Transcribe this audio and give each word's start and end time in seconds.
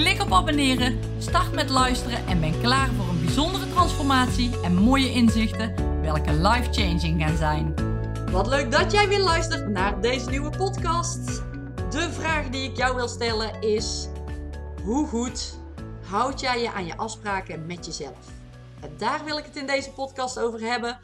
Klik 0.00 0.22
op 0.22 0.32
abonneren, 0.32 1.00
start 1.18 1.52
met 1.52 1.70
luisteren 1.70 2.26
en 2.26 2.40
ben 2.40 2.60
klaar 2.60 2.88
voor 2.88 3.08
een 3.08 3.24
bijzondere 3.24 3.68
transformatie 3.68 4.60
en 4.60 4.74
mooie 4.74 5.12
inzichten, 5.12 6.00
welke 6.02 6.32
life-changing 6.32 7.22
gaan 7.22 7.36
zijn. 7.36 7.74
Wat 8.30 8.46
leuk 8.46 8.70
dat 8.70 8.92
jij 8.92 9.08
weer 9.08 9.20
luistert 9.20 9.68
naar 9.68 10.00
deze 10.00 10.30
nieuwe 10.30 10.50
podcast. 10.56 11.26
De 11.90 12.08
vraag 12.12 12.48
die 12.48 12.70
ik 12.70 12.76
jou 12.76 12.94
wil 12.94 13.08
stellen 13.08 13.62
is: 13.62 14.08
hoe 14.82 15.06
goed 15.06 15.58
houd 16.04 16.40
jij 16.40 16.60
je 16.60 16.72
aan 16.72 16.86
je 16.86 16.96
afspraken 16.96 17.66
met 17.66 17.86
jezelf? 17.86 18.28
En 18.80 18.94
daar 18.98 19.24
wil 19.24 19.38
ik 19.38 19.44
het 19.44 19.56
in 19.56 19.66
deze 19.66 19.92
podcast 19.92 20.38
over 20.38 20.60
hebben. 20.60 20.98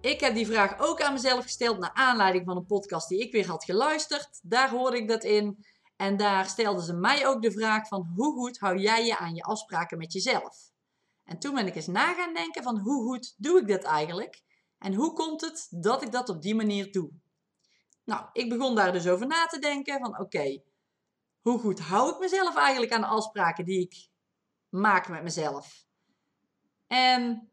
Ik 0.00 0.20
heb 0.20 0.34
die 0.34 0.46
vraag 0.46 0.74
ook 0.78 1.00
aan 1.00 1.12
mezelf 1.12 1.42
gesteld 1.42 1.78
naar 1.78 1.92
aanleiding 1.94 2.44
van 2.44 2.56
een 2.56 2.66
podcast 2.66 3.08
die 3.08 3.20
ik 3.20 3.32
weer 3.32 3.46
had 3.46 3.64
geluisterd. 3.64 4.28
Daar 4.42 4.70
hoorde 4.70 4.96
ik 4.96 5.08
dat 5.08 5.24
in. 5.24 5.64
En 5.96 6.16
daar 6.16 6.46
stelden 6.46 6.84
ze 6.84 6.92
mij 6.92 7.26
ook 7.26 7.42
de 7.42 7.52
vraag 7.52 7.88
van 7.88 8.12
hoe 8.16 8.32
goed 8.32 8.58
hou 8.58 8.78
jij 8.78 9.06
je 9.06 9.16
aan 9.16 9.34
je 9.34 9.42
afspraken 9.42 9.98
met 9.98 10.12
jezelf? 10.12 10.72
En 11.24 11.38
toen 11.38 11.54
ben 11.54 11.66
ik 11.66 11.74
eens 11.74 11.86
na 11.86 12.14
gaan 12.14 12.34
denken 12.34 12.62
van 12.62 12.78
hoe 12.78 13.02
goed 13.02 13.34
doe 13.36 13.60
ik 13.60 13.68
dat 13.68 13.82
eigenlijk? 13.82 14.42
En 14.78 14.94
hoe 14.94 15.12
komt 15.12 15.40
het 15.40 15.66
dat 15.70 16.02
ik 16.02 16.12
dat 16.12 16.28
op 16.28 16.42
die 16.42 16.54
manier 16.54 16.92
doe? 16.92 17.10
Nou, 18.04 18.26
ik 18.32 18.48
begon 18.48 18.74
daar 18.74 18.92
dus 18.92 19.06
over 19.06 19.26
na 19.26 19.46
te 19.46 19.58
denken 19.58 19.98
van 19.98 20.18
oké, 20.18 20.62
hoe 21.40 21.58
goed 21.58 21.80
hou 21.80 22.12
ik 22.12 22.18
mezelf 22.18 22.56
eigenlijk 22.56 22.92
aan 22.92 23.00
de 23.00 23.06
afspraken 23.06 23.64
die 23.64 23.80
ik 23.80 24.08
maak 24.68 25.08
met 25.08 25.22
mezelf? 25.22 25.86
En 26.86 27.50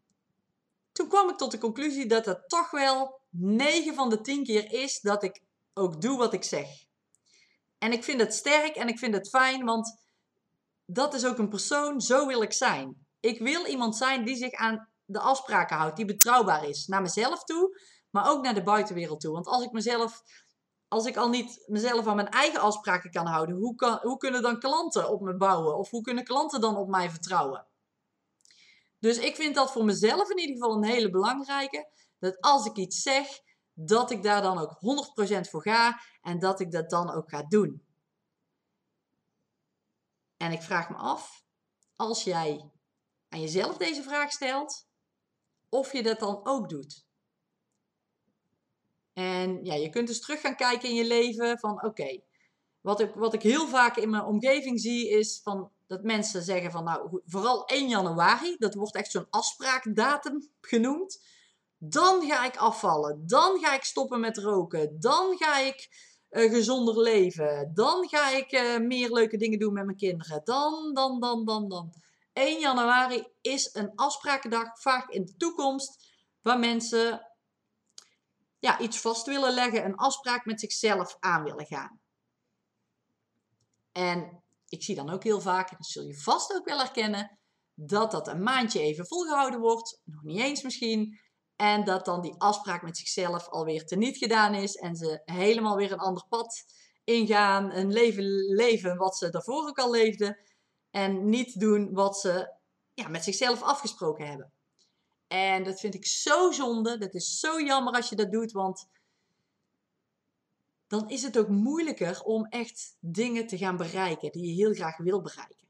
toen 0.92 1.08
kwam 1.08 1.30
ik 1.30 1.38
tot 1.38 1.52
de 1.52 1.58
conclusie 1.58 2.06
dat 2.06 2.26
het 2.26 2.50
toch 2.50 2.72
wel 2.72 3.22
9 3.30 3.96
van 3.96 4.10
de 4.10 4.22
10 4.22 4.44
keer 4.44 4.72
is 4.74 5.02
dat 5.02 5.24
ik 5.24 5.42
ook 5.74 6.02
doe 6.02 6.18
wat 6.18 6.34
ik 6.34 6.44
zeg. 6.44 6.68
En 7.84 7.92
ik 7.92 8.04
vind 8.04 8.20
het 8.20 8.34
sterk 8.34 8.76
en 8.76 8.88
ik 8.88 9.00
vind 9.00 9.14
het 9.14 9.30
fijn, 9.30 9.66
want 9.66 9.98
dat 10.86 11.14
is 11.14 11.26
ook 11.26 11.38
een 11.38 11.50
persoon, 11.50 12.02
zo 12.02 12.28
wil 12.28 12.42
ik 12.42 12.54
zijn. 12.54 13.08
Ik 13.20 13.40
wil 13.40 13.66
iemand 13.66 13.96
zijn 13.96 14.26
die 14.26 14.36
zich 14.36 14.54
aan 14.54 14.90
de 15.06 15.20
afspraken 15.20 15.78
houdt, 15.78 15.96
die 15.96 16.06
betrouwbaar 16.06 16.68
is. 16.68 16.88
Naar 16.88 17.02
mezelf 17.02 17.44
toe, 17.44 17.82
maar 18.10 18.30
ook 18.30 18.44
naar 18.44 18.54
de 18.54 18.64
buitenwereld 18.64 19.22
toe. 19.22 19.34
Want 19.34 19.48
als 19.48 19.64
ik 19.64 19.72
mezelf, 19.72 20.22
als 20.88 21.06
ik 21.06 21.18
al 21.18 21.30
niet 21.30 21.64
mezelf 21.68 22.08
aan 22.08 22.16
mijn 22.16 22.30
eigen 22.30 22.60
afspraken 22.60 23.12
kan 23.12 23.26
houden, 23.26 23.56
hoe, 23.56 23.76
kan, 23.76 24.00
hoe 24.02 24.18
kunnen 24.18 24.42
dan 24.42 24.60
klanten 24.60 25.10
op 25.10 25.22
me 25.22 25.36
bouwen? 25.36 25.78
Of 25.78 25.90
hoe 25.90 26.02
kunnen 26.02 26.24
klanten 26.24 26.62
dan 26.62 26.78
op 26.78 26.90
mij 26.90 27.10
vertrouwen? 27.10 27.68
Dus 29.00 29.18
ik 29.18 29.36
vind 29.36 29.56
dat 29.56 29.72
voor 29.72 29.86
mezelf 29.86 30.30
in 30.30 30.38
ieder 30.38 30.56
geval 30.56 30.76
een 30.76 30.84
hele 30.84 31.10
belangrijke. 31.10 31.90
Dat 32.20 32.42
als 32.42 32.66
ik 32.66 32.76
iets 32.76 33.02
zeg, 33.02 33.28
dat 33.88 34.12
ik 34.12 34.24
daar 34.24 34.42
dan 34.42 34.58
ook 34.58 34.80
100% 35.46 35.50
voor 35.50 35.62
ga 35.62 36.02
en 36.22 36.40
dat 36.40 36.60
ik 36.60 36.72
dat 36.72 36.90
dan 36.90 37.12
ook 37.12 37.30
ga 37.30 37.44
doen. 37.44 37.86
En 40.38 40.52
ik 40.52 40.62
vraag 40.62 40.90
me 40.90 40.96
af, 40.96 41.46
als 41.96 42.24
jij 42.24 42.72
aan 43.30 43.42
jezelf 43.42 43.78
deze 43.78 44.04
vraag 44.04 44.32
stelt, 44.32 44.88
of 45.70 45.94
je 45.94 46.04
dat 46.04 46.20
dan 46.20 46.40
ook 46.44 46.70
doet. 46.70 47.06
En 49.14 49.66
ja, 49.66 49.74
je 49.74 49.90
kunt 49.90 50.08
dus 50.08 50.22
terug 50.22 50.42
gaan 50.42 50.56
kijken 50.56 50.90
in 50.90 50.96
je 50.96 51.06
leven 51.06 51.60
van 51.60 51.84
oké, 51.84 52.22
wat, 52.82 53.00
ik, 53.00 53.14
wat 53.14 53.34
ik 53.34 53.42
heel 53.42 53.68
vaak 53.68 53.98
in 53.98 54.10
mijn 54.10 54.24
omgeving 54.24 54.80
zie 54.80 55.10
is 55.10 55.40
van 55.44 55.72
dat 55.88 56.04
mensen 56.04 56.44
zeggen 56.44 56.72
van 56.72 56.84
nou, 56.84 57.22
vooral 57.26 57.66
1 57.66 57.88
januari, 57.90 58.56
dat 58.58 58.74
wordt 58.74 58.96
echt 58.96 59.12
zo'n 59.12 59.28
afspraakdatum 59.30 60.50
genoemd. 60.62 61.24
Dan 61.84 62.28
ga 62.28 62.46
ik 62.46 62.58
afvallen. 62.58 63.28
Dan 63.28 63.60
ga 63.60 63.74
ik 63.74 63.84
stoppen 63.84 64.20
met 64.20 64.38
roken. 64.38 65.00
Dan 65.00 65.38
ga 65.38 65.60
ik 65.60 65.90
uh, 66.30 66.52
gezonder 66.52 67.00
leven. 67.00 67.72
Dan 67.74 68.10
ga 68.10 68.30
ik 68.30 68.52
uh, 68.52 68.78
meer 68.78 69.12
leuke 69.12 69.38
dingen 69.38 69.60
doen 69.60 69.74
met 69.74 69.86
mijn 69.86 69.98
kinderen. 69.98 70.42
Dan, 70.44 70.94
dan, 70.94 71.20
dan, 71.20 71.46
dan, 71.46 71.70
dan. 71.70 71.94
1 72.34 72.60
januari 72.60 73.28
is 73.42 73.70
een 73.74 73.92
afsprakendag, 73.96 74.82
vaak 74.82 75.10
in 75.10 75.26
de 75.26 75.36
toekomst, 75.36 76.14
waar 76.42 76.60
mensen 76.60 77.28
ja, 78.60 78.80
iets 78.80 79.00
vast 79.00 79.26
willen 79.26 79.54
leggen, 79.54 79.86
een 79.86 79.96
afspraak 79.96 80.46
met 80.46 80.60
zichzelf 80.60 81.18
aan 81.20 81.44
willen 81.44 81.66
gaan. 81.66 82.02
En 83.92 84.44
ik 84.68 84.84
zie 84.84 84.96
dan 84.96 85.10
ook 85.10 85.24
heel 85.24 85.42
vaak, 85.42 85.70
en 85.70 85.78
dat 85.78 85.88
zul 85.88 86.04
je 86.04 86.18
vast 86.18 86.56
ook 86.56 86.66
wel 86.66 86.78
herkennen, 86.78 87.40
dat 87.74 88.12
dat 88.12 88.28
een 88.28 88.44
maandje 88.44 88.80
even 88.80 89.08
volgehouden 89.08 89.60
wordt, 89.60 90.02
nog 90.04 90.24
niet 90.24 90.40
eens 90.40 90.62
misschien, 90.62 91.20
en 91.62 91.84
dat 91.84 92.06
dan 92.06 92.22
die 92.22 92.36
afspraak 92.38 92.82
met 92.82 92.98
zichzelf 92.98 93.50
alweer 93.50 93.86
teniet 93.86 94.18
gedaan 94.18 94.54
is 94.54 94.76
en 94.76 94.96
ze 94.96 95.22
helemaal 95.26 95.76
weer 95.76 95.92
een 95.92 96.00
ander 96.00 96.26
pad 96.30 96.66
ingaan, 97.04 97.72
een 97.72 97.92
leven 97.92 98.24
leven 98.56 98.98
wat 98.98 99.18
ze 99.18 99.30
daarvoor 99.30 99.68
ook 99.68 99.80
al 99.80 99.92
leefden 99.92 100.38
en 100.92 101.30
niet 101.30 101.60
doen 101.60 101.94
wat 101.94 102.18
ze 102.18 102.54
ja, 102.94 103.08
met 103.08 103.24
zichzelf 103.24 103.62
afgesproken 103.62 104.28
hebben. 104.28 104.52
En 105.28 105.64
dat 105.64 105.80
vind 105.80 105.94
ik 105.94 106.06
zo 106.06 106.52
zonde, 106.52 106.98
dat 106.98 107.14
is 107.14 107.40
zo 107.40 107.62
jammer 107.62 107.94
als 107.94 108.10
je 108.10 108.16
dat 108.16 108.32
doet, 108.32 108.52
want 108.52 108.88
dan 110.88 111.10
is 111.10 111.24
het 111.24 111.38
ook 111.38 111.50
moeilijker 111.50 112.22
om 112.22 112.46
echt 112.46 112.98
dingen 113.00 113.48
te 113.48 113.58
gaan 113.58 113.78
bereiken 113.78 114.32
die 114.32 114.46
je 114.48 114.64
heel 114.64 114.74
graag 114.74 114.98
wil 114.98 115.22
bereiken. 115.22 115.68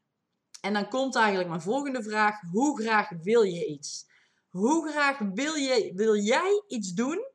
En 0.62 0.74
dan 0.74 0.90
komt 0.90 1.16
eigenlijk 1.16 1.50
mijn 1.50 1.62
volgende 1.62 2.04
vraag: 2.04 2.42
hoe 2.52 2.82
graag 2.82 3.10
wil 3.10 3.42
je 3.42 3.66
iets? 3.66 4.10
Hoe 4.52 4.90
graag 4.90 5.18
wil, 5.18 5.54
je, 5.54 5.92
wil 5.96 6.16
jij 6.16 6.64
iets 6.68 6.94
doen? 6.94 7.30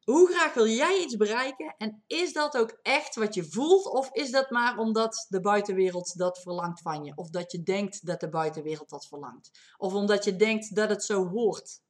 Hoe 0.00 0.28
graag 0.32 0.54
wil 0.54 0.66
jij 0.66 1.00
iets 1.02 1.16
bereiken? 1.16 1.74
En 1.78 2.04
is 2.06 2.32
dat 2.32 2.56
ook 2.56 2.78
echt 2.82 3.14
wat 3.14 3.34
je 3.34 3.44
voelt? 3.44 3.86
Of 3.86 4.12
is 4.12 4.30
dat 4.30 4.50
maar 4.50 4.78
omdat 4.78 5.26
de 5.28 5.40
buitenwereld 5.40 6.18
dat 6.18 6.40
verlangt 6.40 6.80
van 6.80 7.04
je? 7.04 7.12
Of 7.16 7.30
dat 7.30 7.52
je 7.52 7.62
denkt 7.62 8.06
dat 8.06 8.20
de 8.20 8.28
buitenwereld 8.28 8.88
dat 8.88 9.06
verlangt? 9.06 9.50
Of 9.76 9.94
omdat 9.94 10.24
je 10.24 10.36
denkt 10.36 10.74
dat 10.74 10.88
het 10.88 11.04
zo 11.04 11.28
hoort? 11.28 11.80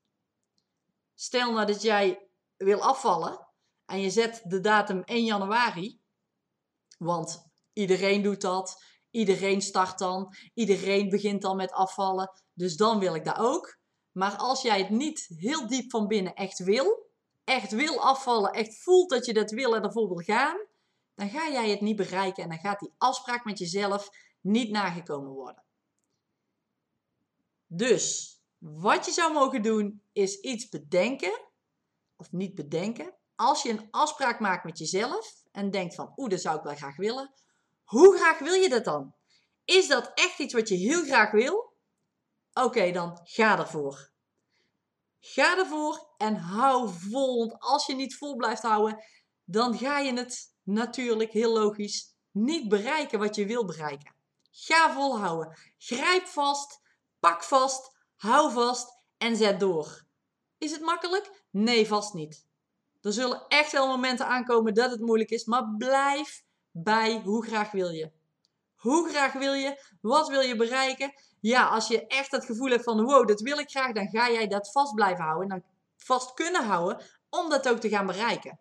Stel 1.15 1.53
nou 1.53 1.67
dat 1.67 1.83
jij 1.83 2.29
wil 2.57 2.83
afvallen 2.83 3.49
en 3.85 4.01
je 4.01 4.11
zet 4.11 4.43
de 4.45 4.61
datum 4.61 5.03
1 5.03 5.25
januari, 5.25 6.01
want 6.99 7.43
iedereen 7.73 8.23
doet 8.23 8.41
dat, 8.41 8.85
iedereen 9.11 9.63
start 9.63 9.99
dan, 9.99 10.35
iedereen 10.55 11.09
begint 11.09 11.43
dan 11.43 11.57
met 11.57 11.73
afvallen, 11.73 12.31
dus 12.55 12.77
dan 12.77 12.99
wil 12.99 13.15
ik 13.15 13.25
dat 13.25 13.37
ook. 13.39 13.80
Maar 14.13 14.37
als 14.37 14.63
jij 14.63 14.79
het 14.79 14.91
niet 14.91 15.27
heel 15.39 15.67
diep 15.67 15.91
van 15.91 16.07
binnen 16.07 16.35
echt 16.35 16.59
wil, 16.59 17.11
echt 17.45 17.73
wil 17.73 18.01
afvallen, 18.01 18.53
echt 18.53 18.83
voelt 18.83 19.11
dat 19.11 19.27
je 19.27 19.33
dat 19.33 19.51
wil 19.51 19.77
en 19.77 19.83
ervoor 19.83 20.09
wil 20.09 20.25
gaan, 20.37 20.67
dan 21.15 21.31
ga 21.31 21.51
jij 21.51 21.71
het 21.71 21.81
niet 21.81 21.97
bereiken 21.97 22.43
en 22.43 22.49
dan 22.49 22.59
gaat 22.59 22.81
die 22.81 22.95
afspraak 22.99 23.45
met 23.45 23.59
jezelf 23.59 24.11
niet 24.41 24.71
nagekomen 24.71 25.31
worden. 25.31 25.65
Dus 27.67 28.39
wat 28.59 29.07
je 29.07 29.13
zou 29.13 29.33
mogen 29.33 29.63
doen 29.63 30.03
is 30.13 30.41
iets 30.41 30.69
bedenken, 30.69 31.41
of 32.17 32.33
niet 32.33 32.55
bedenken. 32.55 33.15
Als 33.35 33.63
je 33.63 33.71
een 33.71 33.89
afspraak 33.91 34.41
maakt 34.41 34.65
met 34.65 34.79
jezelf 34.79 35.43
en 35.53 35.71
denkt 35.71 35.95
van 35.95 36.13
oeh, 36.17 36.31
dat 36.31 36.41
zou 36.41 36.57
ik 36.57 36.63
wel 36.63 36.77
graag 36.77 36.97
willen. 36.97 37.33
Hoe 37.85 38.17
graag 38.17 38.39
wil 38.39 38.55
je 38.55 38.69
dat 38.69 38.85
dan? 38.85 39.15
Is 39.65 39.89
dat 39.89 40.11
echt 40.15 40.39
iets 40.39 40.55
wat 40.55 40.69
je 40.69 40.75
heel 40.75 41.05
graag 41.05 41.31
wil? 41.31 41.70
Oké, 42.53 42.91
dan 42.93 43.21
ga 43.25 43.59
ervoor. 43.59 44.11
Ga 45.21 45.59
ervoor 45.59 46.15
en 46.17 46.37
hou 46.37 46.89
vol. 46.89 47.39
Want 47.39 47.61
als 47.63 47.87
je 47.87 47.95
niet 47.95 48.17
vol 48.17 48.37
blijft 48.37 48.63
houden, 48.63 49.05
dan 49.45 49.79
ga 49.79 49.99
je 49.99 50.13
het 50.13 50.55
natuurlijk, 50.63 51.33
heel 51.33 51.53
logisch, 51.53 52.15
niet 52.31 52.69
bereiken 52.69 53.19
wat 53.19 53.37
je 53.37 53.47
wil 53.47 53.65
bereiken. 53.65 54.15
Ga 54.51 54.93
volhouden. 54.93 55.59
Grijp 55.79 56.27
vast, 56.27 56.81
pak 57.19 57.43
vast, 57.43 57.97
hou 58.17 58.53
vast 58.53 58.99
en 59.19 59.37
zet 59.37 59.61
door. 59.61 60.05
Is 60.59 60.73
het 60.73 60.81
makkelijk? 60.81 61.45
Nee, 61.51 61.87
vast 61.87 62.15
niet. 62.15 62.49
Er 63.01 63.13
zullen 63.13 63.45
echt 63.49 63.73
wel 63.73 63.87
momenten 63.87 64.27
aankomen 64.27 64.75
dat 64.75 64.91
het 64.91 65.01
moeilijk 65.01 65.31
is, 65.31 65.45
maar 65.45 65.75
blijf 65.79 66.45
bij 66.71 67.21
hoe 67.25 67.47
graag 67.47 67.71
wil 67.71 67.89
je. 67.89 68.13
Hoe 68.81 69.09
graag 69.09 69.33
wil 69.33 69.53
je? 69.53 69.83
Wat 70.01 70.29
wil 70.29 70.41
je 70.41 70.57
bereiken? 70.57 71.13
Ja, 71.41 71.69
als 71.69 71.89
je 71.89 72.07
echt 72.07 72.31
het 72.31 72.45
gevoel 72.45 72.71
hebt 72.71 72.85
van 72.85 73.05
wow, 73.05 73.29
dat 73.29 73.41
wil 73.41 73.59
ik 73.59 73.71
graag, 73.71 73.93
dan 73.93 74.09
ga 74.09 74.31
jij 74.31 74.47
dat 74.47 74.73
vast 74.73 74.95
blijven 74.95 75.25
houden. 75.25 75.51
En 75.51 75.61
dan 75.61 75.71
vast 75.97 76.35
kunnen 76.35 76.65
houden 76.65 77.05
om 77.31 77.49
dat 77.49 77.69
ook 77.69 77.79
te 77.79 77.89
gaan 77.89 78.07
bereiken. 78.07 78.59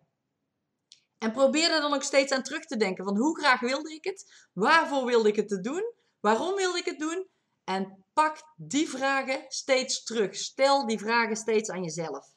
En 1.18 1.32
probeer 1.32 1.70
er 1.70 1.80
dan 1.80 1.94
ook 1.94 2.02
steeds 2.02 2.32
aan 2.32 2.42
terug 2.42 2.64
te 2.64 2.76
denken 2.76 3.04
van 3.04 3.16
hoe 3.16 3.38
graag 3.38 3.60
wilde 3.60 3.94
ik 3.94 4.04
het? 4.04 4.48
Waarvoor 4.52 5.04
wilde 5.04 5.28
ik 5.28 5.36
het 5.36 5.48
te 5.48 5.60
doen? 5.60 5.92
Waarom 6.20 6.54
wilde 6.54 6.78
ik 6.78 6.84
het 6.84 6.98
doen? 6.98 7.28
En 7.64 8.04
pak 8.12 8.42
die 8.56 8.88
vragen 8.88 9.44
steeds 9.48 10.02
terug. 10.02 10.36
Stel 10.36 10.86
die 10.86 10.98
vragen 10.98 11.36
steeds 11.36 11.70
aan 11.70 11.82
jezelf. 11.82 12.34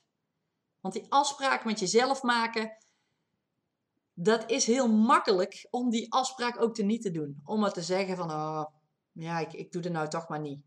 Want 0.80 0.94
die 0.94 1.06
afspraak 1.10 1.66
met 1.66 1.80
jezelf 1.80 2.22
maken, 2.22 2.78
dat 4.14 4.50
is 4.50 4.66
heel 4.66 4.88
makkelijk 4.88 5.68
om 5.70 5.90
die 5.90 6.14
afspraak 6.14 6.62
ook 6.62 6.76
te 6.76 6.84
niet 6.84 7.02
te 7.02 7.12
doen. 7.12 7.42
Om 7.46 7.60
maar 7.60 7.74
te 7.74 7.82
zeggen 7.82 8.18
van, 8.18 8.32
oh, 8.32 8.66
ja, 9.12 9.40
ik, 9.40 9.54
ik 9.54 9.72
doe 9.72 9.82
het 9.82 9.92
nou 9.92 10.08
toch 10.08 10.28
maar 10.28 10.40
niet. 10.40 10.64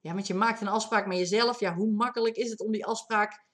Ja, 0.00 0.14
want 0.14 0.26
je 0.26 0.34
maakt 0.34 0.60
een 0.60 0.68
afspraak 0.68 1.06
met 1.06 1.18
jezelf. 1.18 1.60
Ja, 1.60 1.74
hoe 1.74 1.90
makkelijk 1.90 2.36
is 2.36 2.50
het 2.50 2.60
om 2.60 2.72
die 2.72 2.86
afspraak 2.86 3.44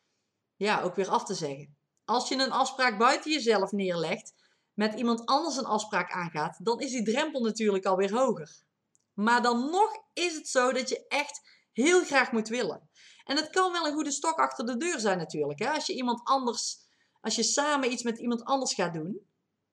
ja, 0.57 0.81
ook 0.81 0.95
weer 0.95 1.09
af 1.09 1.25
te 1.25 1.35
zeggen? 1.35 1.77
Als 2.05 2.29
je 2.29 2.35
een 2.35 2.53
afspraak 2.53 2.99
buiten 2.99 3.31
jezelf 3.31 3.73
neerlegt, 3.73 4.35
met 4.75 4.95
iemand 4.95 5.27
anders 5.27 5.57
een 5.57 5.65
afspraak 5.65 6.11
aangaat, 6.11 6.65
dan 6.65 6.81
is 6.81 6.91
die 6.91 7.05
drempel 7.05 7.41
natuurlijk 7.41 7.85
alweer 7.85 8.13
hoger. 8.13 8.65
Maar 9.13 9.43
dan 9.43 9.71
nog 9.71 10.03
is 10.13 10.35
het 10.35 10.49
zo 10.49 10.73
dat 10.73 10.89
je 10.89 11.07
echt 11.09 11.41
heel 11.73 12.05
graag 12.05 12.33
moet 12.33 12.49
willen. 12.49 12.91
En 13.25 13.37
het 13.37 13.51
kan 13.51 13.73
wel 13.73 13.87
een 13.87 13.93
goede 13.93 14.11
stok 14.11 14.39
achter 14.39 14.67
de 14.67 14.77
deur 14.77 15.01
zijn 15.01 15.19
natuurlijk. 15.19 15.59
Hè? 15.59 15.71
Als 15.71 15.87
je 15.87 15.95
iemand 15.95 16.21
anders, 16.25 16.86
als 17.27 17.35
je 17.37 17.43
samen 17.43 17.93
iets 17.93 18.03
met 18.03 18.19
iemand 18.19 18.45
anders 18.45 18.75
gaat 18.75 18.95
doen. 18.95 19.21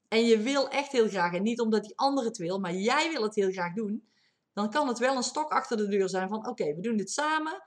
En 0.08 0.26
je 0.26 0.40
wil 0.40 0.70
echt 0.70 0.92
heel 0.92 1.08
graag, 1.08 1.34
en 1.34 1.44
niet 1.44 1.60
omdat 1.60 1.84
die 1.84 1.98
ander 1.98 2.24
het 2.24 2.38
wil, 2.38 2.60
maar 2.60 2.74
jij 2.74 3.12
wil 3.12 3.24
het 3.24 3.36
heel 3.36 3.52
graag 3.52 3.74
doen. 3.74 4.08
Dan 4.54 4.70
kan 4.70 4.88
het 4.88 5.00
wel 5.00 5.16
een 5.16 5.24
stok 5.24 5.52
achter 5.52 5.78
de 5.78 5.88
deur 5.88 6.10
zijn 6.10 6.30
van 6.30 6.48
oké, 6.48 6.76
we 6.76 6.82
doen 6.82 6.98
dit 6.98 7.12
samen. 7.12 7.64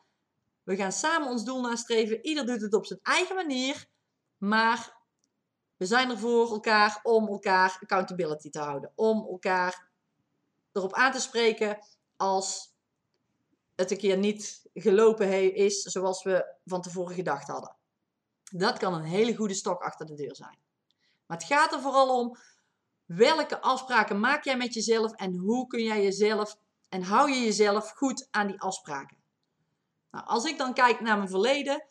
We 0.63 0.77
gaan 0.77 0.93
samen 0.93 1.29
ons 1.29 1.45
doel 1.45 1.61
nastreven. 1.61 2.27
Ieder 2.27 2.47
doet 2.47 2.61
het 2.61 2.75
op 2.75 2.87
zijn 2.87 3.01
eigen 3.03 3.35
manier. 3.35 3.87
Maar 4.37 4.97
we 5.77 5.87
zijn 5.87 6.11
er 6.11 6.19
voor 6.19 6.51
elkaar 6.51 7.01
om 7.03 7.29
elkaar 7.29 7.79
accountability 7.81 8.51
te 8.51 8.59
houden. 8.59 8.93
Om 8.95 9.27
elkaar 9.27 9.89
erop 10.73 10.93
aan 10.93 11.13
te 11.13 11.21
spreken 11.21 11.79
als 12.17 12.75
het 13.75 13.91
een 13.91 13.99
keer 13.99 14.19
niet 14.19 14.63
gelopen 14.75 15.55
is 15.55 15.83
zoals 15.83 16.23
we 16.23 16.55
van 16.65 16.83
tevoren 16.83 17.15
gedacht 17.15 17.49
hadden. 17.49 17.77
Dat 18.53 18.79
kan 18.79 18.95
een 18.95 19.05
hele 19.05 19.37
goede 19.37 19.55
stok 19.55 19.83
achter 19.83 20.07
de 20.07 20.15
deur 20.15 20.37
zijn. 20.37 20.59
Maar 21.27 21.37
het 21.37 21.47
gaat 21.47 21.73
er 21.73 21.81
vooral 21.81 22.19
om 22.19 22.37
welke 23.05 23.61
afspraken 23.61 24.21
maak 24.21 24.45
jij 24.45 24.57
met 24.57 24.75
jezelf 24.75 25.13
en 25.13 25.37
hoe 25.37 25.67
kun 25.67 25.83
jij 25.83 26.03
jezelf 26.03 26.57
en 26.89 27.03
hou 27.03 27.31
je 27.31 27.41
jezelf 27.41 27.91
goed 27.91 28.29
aan 28.31 28.47
die 28.47 28.61
afspraken. 28.61 29.17
Nou, 30.11 30.27
als 30.27 30.45
ik 30.45 30.59
dan 30.59 30.75
kijk 30.75 31.01
naar 31.01 31.17
mijn 31.17 31.29
verleden, 31.29 31.87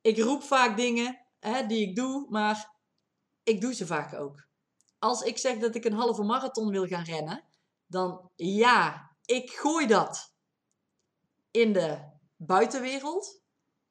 ik 0.00 0.18
roep 0.18 0.42
vaak 0.42 0.76
dingen 0.76 1.26
hè, 1.40 1.66
die 1.66 1.88
ik 1.88 1.96
doe, 1.96 2.26
maar 2.28 2.74
ik 3.42 3.60
doe 3.60 3.74
ze 3.74 3.86
vaak 3.86 4.14
ook. 4.14 4.46
Als 4.98 5.22
ik 5.22 5.38
zeg 5.38 5.58
dat 5.58 5.74
ik 5.74 5.84
een 5.84 5.92
halve 5.92 6.22
marathon 6.22 6.70
wil 6.70 6.86
gaan 6.86 7.04
rennen, 7.04 7.44
dan 7.86 8.30
ja, 8.36 9.10
ik 9.24 9.50
gooi 9.50 9.86
dat 9.86 10.32
in 11.50 11.72
de 11.72 12.10
buitenwereld. 12.36 13.40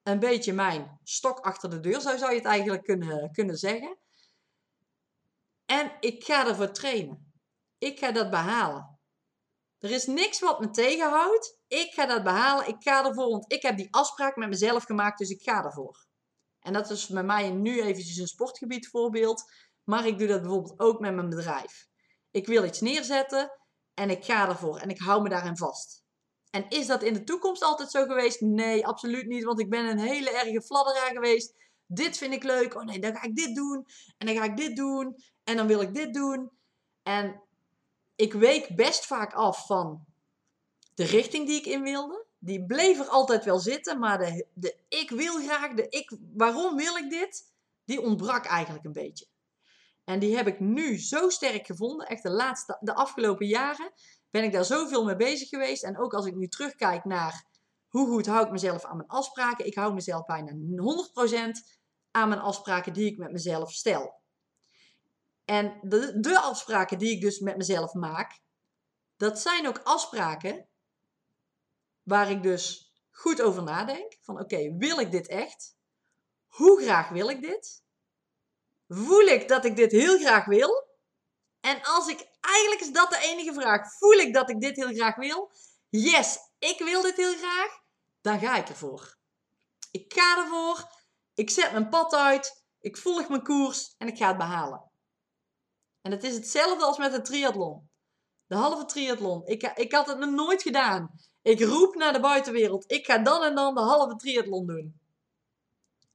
Een 0.05 0.19
beetje 0.19 0.53
mijn 0.53 0.99
stok 1.03 1.39
achter 1.39 1.69
de 1.69 1.79
deur, 1.79 2.01
zo 2.01 2.17
zou 2.17 2.31
je 2.31 2.37
het 2.37 2.45
eigenlijk 2.45 2.83
kunnen, 2.83 3.31
kunnen 3.31 3.57
zeggen. 3.57 3.97
En 5.65 5.91
ik 5.99 6.23
ga 6.23 6.47
ervoor 6.47 6.71
trainen. 6.71 7.33
Ik 7.77 7.99
ga 7.99 8.11
dat 8.11 8.29
behalen. 8.29 8.99
Er 9.79 9.91
is 9.91 10.05
niks 10.05 10.39
wat 10.39 10.59
me 10.59 10.69
tegenhoudt. 10.69 11.59
Ik 11.67 11.93
ga 11.93 12.05
dat 12.05 12.23
behalen. 12.23 12.67
Ik 12.67 12.75
ga 12.79 13.05
ervoor, 13.05 13.29
want 13.29 13.51
ik 13.51 13.61
heb 13.61 13.77
die 13.77 13.87
afspraak 13.91 14.35
met 14.35 14.49
mezelf 14.49 14.83
gemaakt, 14.83 15.17
dus 15.17 15.29
ik 15.29 15.41
ga 15.41 15.63
ervoor. 15.63 16.07
En 16.59 16.73
dat 16.73 16.89
is 16.89 17.07
bij 17.07 17.23
mij 17.23 17.49
nu 17.49 17.81
eventjes 17.81 18.17
een 18.17 18.27
sportgebied 18.27 18.87
voorbeeld. 18.87 19.51
Maar 19.83 20.07
ik 20.07 20.17
doe 20.17 20.27
dat 20.27 20.41
bijvoorbeeld 20.41 20.79
ook 20.79 20.99
met 20.99 21.15
mijn 21.15 21.29
bedrijf. 21.29 21.87
Ik 22.31 22.47
wil 22.47 22.63
iets 22.63 22.81
neerzetten 22.81 23.51
en 23.93 24.09
ik 24.09 24.25
ga 24.25 24.47
ervoor 24.47 24.77
en 24.77 24.89
ik 24.89 24.99
hou 24.99 25.21
me 25.21 25.29
daarin 25.29 25.57
vast. 25.57 26.04
En 26.55 26.65
is 26.69 26.87
dat 26.87 27.03
in 27.03 27.13
de 27.13 27.23
toekomst 27.23 27.63
altijd 27.63 27.91
zo 27.91 28.05
geweest? 28.05 28.41
Nee, 28.41 28.87
absoluut 28.87 29.25
niet, 29.25 29.43
want 29.43 29.59
ik 29.59 29.69
ben 29.69 29.85
een 29.85 29.99
hele 29.99 30.29
erge 30.29 30.61
fladderaar 30.61 31.11
geweest. 31.11 31.53
Dit 31.85 32.17
vind 32.17 32.33
ik 32.33 32.43
leuk. 32.43 32.75
Oh 32.75 32.83
nee, 32.83 32.99
dan 32.99 33.15
ga 33.15 33.23
ik 33.23 33.35
dit 33.35 33.55
doen. 33.55 33.87
En 34.17 34.25
dan 34.25 34.35
ga 34.35 34.43
ik 34.43 34.57
dit 34.57 34.75
doen. 34.75 35.15
En 35.43 35.57
dan 35.57 35.67
wil 35.67 35.81
ik 35.81 35.93
dit 35.93 36.13
doen. 36.13 36.51
En 37.03 37.41
ik 38.15 38.33
week 38.33 38.75
best 38.75 39.05
vaak 39.05 39.33
af 39.33 39.65
van 39.65 40.05
de 40.93 41.03
richting 41.03 41.47
die 41.47 41.59
ik 41.59 41.65
in 41.65 41.81
wilde. 41.81 42.25
Die 42.39 42.65
bleef 42.65 42.99
er 42.99 43.07
altijd 43.07 43.45
wel 43.45 43.59
zitten, 43.59 43.99
maar 43.99 44.17
de, 44.17 44.47
de 44.53 44.77
ik 44.89 45.09
wil 45.09 45.33
graag, 45.33 45.73
de 45.73 45.89
ik, 45.89 46.17
waarom 46.33 46.75
wil 46.75 46.95
ik 46.95 47.09
dit, 47.09 47.53
die 47.85 48.01
ontbrak 48.01 48.45
eigenlijk 48.45 48.85
een 48.85 48.91
beetje. 48.91 49.25
En 50.03 50.19
die 50.19 50.35
heb 50.35 50.47
ik 50.47 50.59
nu 50.59 50.99
zo 50.99 51.29
sterk 51.29 51.65
gevonden, 51.65 52.07
echt 52.07 52.23
de 52.23 52.29
laatste, 52.29 52.77
de 52.79 52.93
afgelopen 52.93 53.47
jaren, 53.47 53.91
ben 54.35 54.43
ik 54.43 54.51
daar 54.51 54.65
zoveel 54.65 55.03
mee 55.03 55.15
bezig 55.15 55.49
geweest. 55.49 55.83
En 55.83 55.97
ook 55.97 56.13
als 56.13 56.25
ik 56.25 56.35
nu 56.35 56.47
terugkijk 56.47 57.05
naar 57.05 57.45
hoe 57.87 58.07
goed 58.07 58.25
hou 58.25 58.45
ik 58.45 58.51
mezelf 58.51 58.85
aan 58.85 58.97
mijn 58.97 59.09
afspraken. 59.09 59.65
Ik 59.65 59.75
hou 59.75 59.93
mezelf 59.93 60.25
bijna 60.25 60.51
100% 60.51 60.55
aan 62.11 62.29
mijn 62.29 62.41
afspraken 62.41 62.93
die 62.93 63.11
ik 63.11 63.17
met 63.17 63.31
mezelf 63.31 63.71
stel. 63.71 64.21
En 65.45 65.79
de, 65.81 66.19
de 66.19 66.39
afspraken 66.39 66.97
die 66.97 67.11
ik 67.11 67.21
dus 67.21 67.39
met 67.39 67.57
mezelf 67.57 67.93
maak, 67.93 68.39
dat 69.17 69.39
zijn 69.39 69.67
ook 69.67 69.81
afspraken 69.83 70.67
waar 72.03 72.29
ik 72.29 72.43
dus 72.43 72.93
goed 73.11 73.41
over 73.41 73.63
nadenk. 73.63 74.17
Van 74.21 74.39
oké, 74.39 74.77
wil 74.77 74.99
ik 74.99 75.11
dit 75.11 75.27
echt? 75.27 75.77
Hoe 76.47 76.81
graag 76.81 77.09
wil 77.09 77.29
ik 77.29 77.41
dit? 77.41 77.83
Voel 78.87 79.25
ik 79.25 79.47
dat 79.47 79.65
ik 79.65 79.75
dit 79.75 79.91
heel 79.91 80.17
graag 80.17 80.45
wil? 80.45 80.94
En 81.65 81.83
als 81.83 82.07
ik, 82.07 82.27
eigenlijk 82.41 82.81
is 82.81 82.91
dat 82.91 83.09
de 83.09 83.19
enige 83.21 83.53
vraag, 83.53 83.97
voel 83.97 84.13
ik 84.13 84.33
dat 84.33 84.49
ik 84.49 84.61
dit 84.61 84.75
heel 84.75 84.93
graag 84.93 85.15
wil? 85.15 85.51
Yes, 85.89 86.37
ik 86.59 86.79
wil 86.79 87.01
dit 87.01 87.15
heel 87.15 87.35
graag. 87.35 87.79
Dan 88.21 88.39
ga 88.39 88.55
ik 88.55 88.69
ervoor. 88.69 89.17
Ik 89.91 90.13
ga 90.13 90.37
ervoor. 90.37 90.89
Ik 91.33 91.49
zet 91.49 91.71
mijn 91.71 91.89
pad 91.89 92.13
uit. 92.13 92.63
Ik 92.79 92.97
volg 92.97 93.29
mijn 93.29 93.43
koers 93.43 93.95
en 93.97 94.07
ik 94.07 94.17
ga 94.17 94.27
het 94.27 94.37
behalen. 94.37 94.91
En 96.01 96.11
het 96.11 96.23
is 96.23 96.33
hetzelfde 96.33 96.85
als 96.85 96.97
met 96.97 97.13
een 97.13 97.23
triathlon. 97.23 97.89
De 98.47 98.55
halve 98.55 98.85
triathlon. 98.85 99.45
Ik, 99.45 99.63
ik 99.63 99.91
had 99.91 100.07
het 100.07 100.17
nog 100.17 100.29
nooit 100.29 100.61
gedaan. 100.61 101.19
Ik 101.41 101.61
roep 101.61 101.95
naar 101.95 102.13
de 102.13 102.19
buitenwereld. 102.19 102.91
Ik 102.91 103.05
ga 103.05 103.17
dan 103.17 103.43
en 103.43 103.55
dan 103.55 103.75
de 103.75 103.81
halve 103.81 104.15
triathlon 104.15 104.65
doen. 104.65 104.99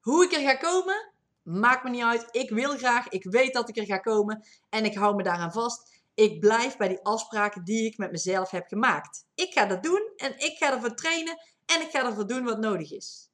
Hoe 0.00 0.24
ik 0.24 0.32
er 0.32 0.40
ga 0.40 0.54
komen, 0.54 1.09
maakt 1.42 1.84
me 1.84 1.90
niet 1.90 2.02
uit. 2.02 2.28
Ik 2.30 2.50
wil 2.50 2.76
graag. 2.76 3.08
Ik 3.08 3.24
weet 3.24 3.52
dat 3.52 3.68
ik 3.68 3.76
er 3.76 3.84
ga 3.84 3.98
komen. 3.98 4.46
En 4.68 4.84
ik 4.84 4.94
hou 4.94 5.16
me 5.16 5.22
daaraan 5.22 5.52
vast. 5.52 5.98
Ik 6.14 6.40
blijf 6.40 6.76
bij 6.76 6.88
die 6.88 7.02
afspraken 7.02 7.64
die 7.64 7.86
ik 7.86 7.98
met 7.98 8.10
mezelf 8.10 8.50
heb 8.50 8.66
gemaakt. 8.66 9.26
Ik 9.34 9.52
ga 9.52 9.66
dat 9.66 9.82
doen 9.82 10.12
en 10.16 10.38
ik 10.38 10.56
ga 10.56 10.72
ervoor 10.72 10.94
trainen 10.94 11.36
en 11.66 11.80
ik 11.80 11.90
ga 11.90 12.06
ervoor 12.06 12.26
doen 12.26 12.44
wat 12.44 12.58
nodig 12.58 12.92
is. 12.92 13.30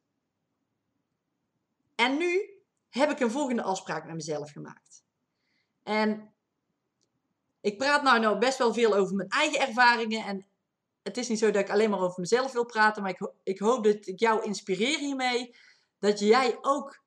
En 1.95 2.17
nu 2.17 2.51
heb 2.89 3.11
ik 3.11 3.21
een 3.21 3.31
volgende 3.31 3.63
afspraak 3.63 4.05
met 4.07 4.15
mezelf 4.15 4.51
gemaakt. 4.51 5.05
En 5.83 6.35
ik 7.61 7.79
praat 7.79 8.03
nou, 8.03 8.21
nou 8.21 8.39
best 8.39 8.59
wel 8.59 8.75
veel 8.75 8.95
over 8.95 9.15
mijn 9.15 9.29
eigen 9.29 9.61
ervaringen. 9.61 10.25
En 10.25 10.47
het 11.03 11.17
is 11.17 11.29
niet 11.29 11.39
zo 11.39 11.51
dat 11.51 11.63
ik 11.63 11.71
alleen 11.71 11.91
maar 11.91 12.01
over 12.01 12.21
mezelf 12.21 12.53
wil 12.53 12.67
praten. 12.67 13.03
Maar 13.03 13.11
ik, 13.11 13.31
ik 13.43 13.59
hoop 13.59 13.85
dat 13.85 14.07
ik 14.07 14.19
jou 14.19 14.45
inspireer 14.45 14.99
hiermee. 14.99 15.55
Dat 15.99 16.19
jij 16.19 16.59
ook 16.61 17.05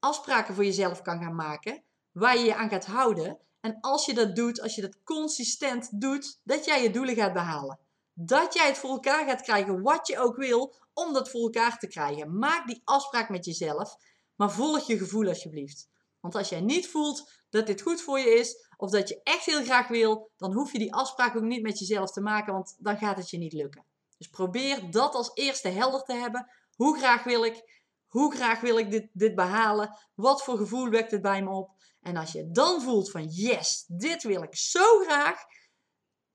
afspraken 0.00 0.54
voor 0.54 0.64
jezelf 0.64 1.02
kan 1.02 1.22
gaan 1.22 1.34
maken. 1.34 1.82
Waar 2.12 2.36
je 2.38 2.44
je 2.44 2.54
aan 2.54 2.68
gaat 2.68 2.86
houden. 2.86 3.38
En 3.60 3.80
als 3.80 4.06
je 4.06 4.14
dat 4.14 4.36
doet, 4.36 4.60
als 4.60 4.74
je 4.74 4.80
dat 4.80 5.02
consistent 5.04 6.00
doet, 6.00 6.40
dat 6.44 6.64
jij 6.64 6.82
je 6.82 6.90
doelen 6.90 7.14
gaat 7.14 7.32
behalen. 7.32 7.78
Dat 8.12 8.54
jij 8.54 8.66
het 8.66 8.78
voor 8.78 8.90
elkaar 8.90 9.26
gaat 9.26 9.42
krijgen 9.42 9.82
wat 9.82 10.06
je 10.06 10.18
ook 10.18 10.36
wil 10.36 10.74
om 10.94 11.12
dat 11.12 11.30
voor 11.30 11.40
elkaar 11.40 11.78
te 11.78 11.86
krijgen. 11.86 12.38
Maak 12.38 12.66
die 12.66 12.82
afspraak 12.84 13.28
met 13.28 13.44
jezelf, 13.44 13.96
maar 14.36 14.50
volg 14.50 14.86
je 14.86 14.98
gevoel 14.98 15.28
alsjeblieft. 15.28 15.88
Want 16.20 16.34
als 16.34 16.48
jij 16.48 16.60
niet 16.60 16.88
voelt 16.88 17.30
dat 17.50 17.66
dit 17.66 17.80
goed 17.80 18.00
voor 18.00 18.18
je 18.18 18.34
is, 18.34 18.68
of 18.76 18.90
dat 18.90 19.08
je 19.08 19.20
echt 19.22 19.44
heel 19.44 19.64
graag 19.64 19.88
wil, 19.88 20.30
dan 20.36 20.52
hoef 20.52 20.72
je 20.72 20.78
die 20.78 20.94
afspraak 20.94 21.36
ook 21.36 21.42
niet 21.42 21.62
met 21.62 21.78
jezelf 21.78 22.12
te 22.12 22.20
maken, 22.20 22.52
want 22.52 22.76
dan 22.78 22.98
gaat 22.98 23.16
het 23.16 23.30
je 23.30 23.38
niet 23.38 23.52
lukken. 23.52 23.84
Dus 24.18 24.28
probeer 24.28 24.90
dat 24.90 25.14
als 25.14 25.30
eerste 25.34 25.68
helder 25.68 26.02
te 26.02 26.12
hebben. 26.12 26.50
Hoe 26.76 26.98
graag 26.98 27.24
wil 27.24 27.44
ik? 27.44 27.79
Hoe 28.10 28.34
graag 28.34 28.60
wil 28.60 28.78
ik 28.78 28.90
dit, 28.90 29.08
dit 29.12 29.34
behalen? 29.34 29.98
Wat 30.14 30.42
voor 30.42 30.56
gevoel 30.56 30.88
wekt 30.88 31.10
het 31.10 31.22
bij 31.22 31.42
me 31.42 31.50
op? 31.50 31.70
En 32.00 32.16
als 32.16 32.32
je 32.32 32.50
dan 32.50 32.82
voelt 32.82 33.10
van 33.10 33.26
yes, 33.26 33.84
dit 33.86 34.22
wil 34.22 34.42
ik 34.42 34.56
zo 34.56 34.98
graag, 34.98 35.42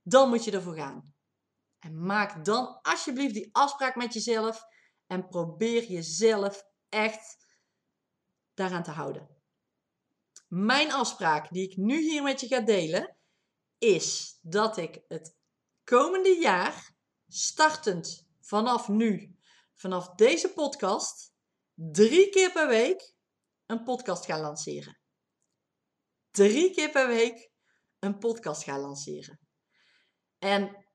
dan 0.02 0.30
moet 0.30 0.44
je 0.44 0.52
ervoor 0.52 0.76
gaan. 0.76 1.14
En 1.80 2.06
maak 2.06 2.46
dan 2.46 2.80
alsjeblieft 2.82 3.34
die 3.34 3.50
afspraak 3.52 3.96
met 3.96 4.14
jezelf 4.14 4.64
en 5.08 5.28
probeer 5.28 5.84
jezelf 5.84 6.64
echt 6.90 7.38
daaraan 8.54 8.84
te 8.84 8.92
houden. 8.92 9.30
Mijn 10.48 10.92
afspraak 10.92 11.52
die 11.52 11.70
ik 11.70 11.78
nu 11.78 11.98
hier 12.00 12.24
met 12.24 12.40
je 12.40 12.48
ga 12.48 12.62
delen, 12.62 13.18
is 13.78 14.40
dat 14.42 14.78
ik 14.78 15.04
het 15.08 15.36
komende 15.84 16.38
jaar, 16.40 16.96
startend 17.28 18.28
vanaf 18.40 18.88
nu, 18.88 19.38
vanaf 19.74 20.10
deze 20.10 20.54
podcast, 20.54 21.35
drie 21.76 22.30
keer 22.30 22.52
per 22.52 22.68
week 22.68 23.14
een 23.66 23.84
podcast 23.84 24.26
ga 24.26 24.40
lanceren. 24.40 25.00
Drie 26.32 26.72
keer 26.72 26.90
per 26.90 27.08
week 27.08 27.50
een 28.00 28.18
podcast 28.18 28.64
ga 28.64 28.80
lanceren. 28.80 29.40
En 30.40 30.86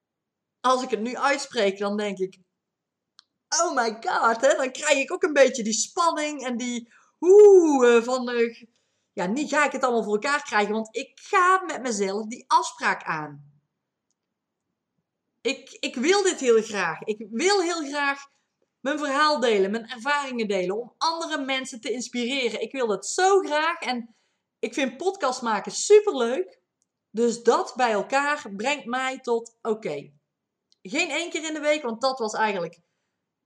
als 0.60 0.82
ik 0.82 0.90
het 0.90 1.00
nu 1.00 1.16
uitspreek, 1.16 1.78
dan 1.78 1.96
denk 1.96 2.18
ik, 2.18 2.38
oh 3.48 3.74
my 3.74 3.96
god, 4.00 4.40
hè, 4.40 4.56
dan 4.56 4.72
krijg 4.72 4.98
ik 4.98 5.12
ook 5.12 5.22
een 5.22 5.32
beetje 5.32 5.62
die 5.62 5.72
spanning 5.72 6.44
en 6.44 6.56
die, 6.56 6.92
oeh, 7.20 8.02
van, 8.02 8.30
uh, 8.30 8.62
ja, 9.12 9.26
niet 9.26 9.50
ga 9.50 9.64
ik 9.64 9.72
het 9.72 9.82
allemaal 9.82 10.04
voor 10.04 10.12
elkaar 10.12 10.42
krijgen, 10.42 10.72
want 10.72 10.96
ik 10.96 11.20
ga 11.20 11.62
met 11.64 11.82
mezelf 11.82 12.26
die 12.26 12.44
afspraak 12.46 13.02
aan. 13.02 13.48
Ik, 15.40 15.70
ik 15.70 15.94
wil 15.94 16.22
dit 16.22 16.40
heel 16.40 16.62
graag. 16.62 17.00
Ik 17.00 17.26
wil 17.30 17.60
heel 17.60 17.88
graag 17.88 18.26
mijn 18.80 18.98
verhaal 18.98 19.40
delen, 19.40 19.70
mijn 19.70 19.88
ervaringen 19.88 20.48
delen, 20.48 20.80
om 20.80 20.94
andere 20.98 21.44
mensen 21.44 21.80
te 21.80 21.92
inspireren. 21.92 22.60
Ik 22.60 22.72
wil 22.72 22.86
dat 22.86 23.06
zo 23.06 23.40
graag 23.40 23.80
en 23.80 24.14
ik 24.58 24.74
vind 24.74 24.96
podcast 24.96 25.42
maken 25.42 25.72
super 25.72 26.16
leuk. 26.16 26.58
Dus 27.10 27.42
dat 27.42 27.72
bij 27.76 27.92
elkaar 27.92 28.52
brengt 28.56 28.84
mij 28.84 29.18
tot 29.18 29.58
oké. 29.62 30.12
Geen 30.82 31.10
één 31.10 31.30
keer 31.30 31.44
in 31.44 31.54
de 31.54 31.60
week, 31.60 31.82
want 31.82 32.00
dat 32.00 32.18
was 32.18 32.32
eigenlijk 32.32 32.80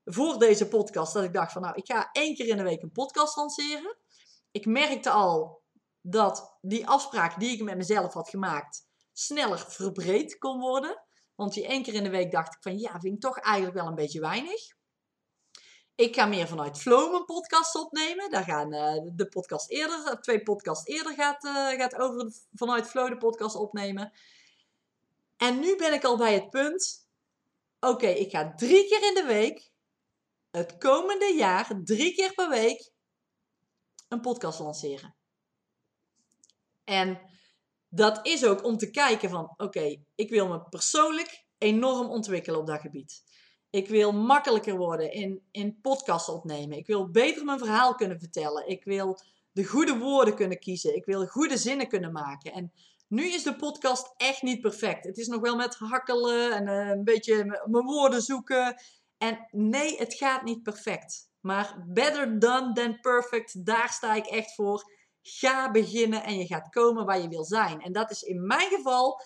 voor 0.03 0.39
deze 0.39 0.67
podcast 0.67 1.13
dat 1.13 1.23
ik 1.23 1.33
dacht 1.33 1.51
van 1.51 1.61
nou, 1.61 1.75
ik 1.75 1.85
ga 1.85 2.09
één 2.11 2.35
keer 2.35 2.47
in 2.47 2.57
de 2.57 2.63
week 2.63 2.81
een 2.81 2.91
podcast 2.91 3.35
lanceren. 3.35 3.97
Ik 4.51 4.65
merkte 4.65 5.09
al 5.09 5.63
dat 6.01 6.57
die 6.61 6.87
afspraak 6.87 7.39
die 7.39 7.51
ik 7.51 7.63
met 7.63 7.77
mezelf 7.77 8.13
had 8.13 8.29
gemaakt 8.29 8.87
sneller 9.13 9.65
verbreed 9.67 10.37
kon 10.37 10.59
worden. 10.59 11.03
Want 11.35 11.53
die 11.53 11.67
één 11.67 11.83
keer 11.83 11.93
in 11.93 12.03
de 12.03 12.09
week 12.09 12.31
dacht 12.31 12.55
ik 12.55 12.61
van 12.61 12.77
ja, 12.77 12.99
vind 12.99 13.15
ik 13.15 13.21
toch 13.21 13.39
eigenlijk 13.39 13.75
wel 13.75 13.87
een 13.87 13.95
beetje 13.95 14.19
weinig. 14.19 14.75
Ik 15.95 16.15
ga 16.15 16.25
meer 16.25 16.47
vanuit 16.47 16.77
Flow 16.77 17.11
mijn 17.11 17.25
podcast 17.25 17.75
opnemen. 17.75 18.29
Daar 18.29 18.43
gaan 18.43 18.73
uh, 18.73 19.11
de 19.13 19.27
podcast 19.27 19.69
eerder, 19.69 20.21
twee 20.21 20.43
podcasts 20.43 20.85
eerder 20.85 21.13
gaat, 21.13 21.43
uh, 21.43 21.69
gaat 21.69 21.95
over 21.95 22.31
vanuit 22.53 22.87
Flow 22.87 23.09
de 23.09 23.17
podcast 23.17 23.55
opnemen. 23.55 24.13
En 25.37 25.59
nu 25.59 25.75
ben 25.75 25.93
ik 25.93 26.03
al 26.03 26.17
bij 26.17 26.33
het 26.33 26.49
punt. 26.49 27.07
Oké, 27.79 28.07
ik 28.07 28.31
ga 28.31 28.53
drie 28.55 28.87
keer 28.87 29.07
in 29.07 29.13
de 29.13 29.25
week, 29.27 29.71
het 30.51 30.77
komende 30.77 31.33
jaar, 31.33 31.81
drie 31.83 32.13
keer 32.13 32.33
per 32.33 32.49
week, 32.49 32.91
een 34.07 34.21
podcast 34.21 34.59
lanceren. 34.59 35.15
En 36.83 37.21
dat 37.89 38.27
is 38.27 38.45
ook 38.45 38.63
om 38.63 38.77
te 38.77 38.91
kijken 38.91 39.29
van, 39.29 39.53
oké, 39.57 40.03
ik 40.15 40.29
wil 40.29 40.47
me 40.47 40.61
persoonlijk 40.69 41.45
enorm 41.57 42.09
ontwikkelen 42.09 42.59
op 42.59 42.67
dat 42.67 42.81
gebied. 42.81 43.24
Ik 43.75 43.87
wil 43.87 44.11
makkelijker 44.11 44.77
worden 44.77 45.11
in, 45.11 45.41
in 45.51 45.79
podcast 45.81 46.29
opnemen. 46.29 46.77
Ik 46.77 46.87
wil 46.87 47.09
beter 47.09 47.45
mijn 47.45 47.59
verhaal 47.59 47.95
kunnen 47.95 48.19
vertellen. 48.19 48.67
Ik 48.67 48.83
wil 48.83 49.19
de 49.51 49.65
goede 49.65 49.97
woorden 49.97 50.35
kunnen 50.35 50.59
kiezen. 50.59 50.95
Ik 50.95 51.05
wil 51.05 51.25
goede 51.25 51.57
zinnen 51.57 51.87
kunnen 51.87 52.11
maken. 52.11 52.53
En 52.53 52.71
nu 53.07 53.33
is 53.33 53.43
de 53.43 53.55
podcast 53.55 54.13
echt 54.17 54.41
niet 54.41 54.61
perfect. 54.61 55.05
Het 55.05 55.17
is 55.17 55.27
nog 55.27 55.41
wel 55.41 55.55
met 55.55 55.75
hakkelen 55.75 56.51
en 56.51 56.67
uh, 56.67 56.89
een 56.89 57.03
beetje 57.03 57.45
mijn 57.45 57.85
woorden 57.85 58.21
zoeken. 58.21 58.75
En 59.17 59.47
nee, 59.51 59.97
het 59.97 60.13
gaat 60.13 60.43
niet 60.43 60.63
perfect. 60.63 61.29
Maar 61.39 61.83
better 61.87 62.39
done 62.39 62.73
than 62.73 62.99
perfect, 62.99 63.65
daar 63.65 63.89
sta 63.89 64.13
ik 64.13 64.25
echt 64.25 64.55
voor. 64.55 64.91
Ga 65.21 65.71
beginnen 65.71 66.23
en 66.23 66.37
je 66.37 66.45
gaat 66.45 66.69
komen 66.69 67.05
waar 67.05 67.21
je 67.21 67.29
wil 67.29 67.43
zijn. 67.43 67.81
En 67.81 67.93
dat 67.93 68.11
is 68.11 68.21
in 68.21 68.45
mijn 68.45 68.69
geval 68.69 69.21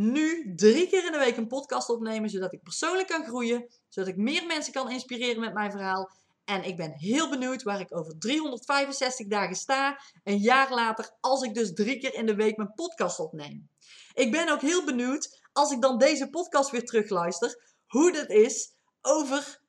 nu 0.00 0.52
drie 0.56 0.88
keer 0.88 1.06
in 1.06 1.12
de 1.12 1.18
week 1.18 1.36
een 1.36 1.46
podcast 1.46 1.88
opnemen, 1.88 2.30
zodat 2.30 2.52
ik 2.52 2.62
persoonlijk 2.62 3.08
kan 3.08 3.24
groeien, 3.24 3.66
zodat 3.88 4.10
ik 4.10 4.16
meer 4.16 4.46
mensen 4.46 4.72
kan 4.72 4.90
inspireren 4.90 5.40
met 5.40 5.54
mijn 5.54 5.70
verhaal. 5.70 6.10
En 6.44 6.64
ik 6.64 6.76
ben 6.76 6.92
heel 6.92 7.30
benieuwd 7.30 7.62
waar 7.62 7.80
ik 7.80 7.96
over 7.96 8.18
365 8.18 9.26
dagen 9.26 9.56
sta, 9.56 10.00
een 10.24 10.38
jaar 10.38 10.74
later, 10.74 11.10
als 11.20 11.42
ik 11.42 11.54
dus 11.54 11.72
drie 11.72 11.98
keer 11.98 12.14
in 12.14 12.26
de 12.26 12.34
week 12.34 12.56
mijn 12.56 12.74
podcast 12.74 13.18
opneem. 13.18 13.68
Ik 14.14 14.30
ben 14.30 14.48
ook 14.48 14.60
heel 14.60 14.84
benieuwd, 14.84 15.40
als 15.52 15.72
ik 15.72 15.80
dan 15.80 15.98
deze 15.98 16.30
podcast 16.30 16.70
weer 16.70 16.84
terugluister, 16.84 17.62
hoe 17.86 18.12
dat 18.12 18.28
is 18.28 18.72
over 19.00 19.60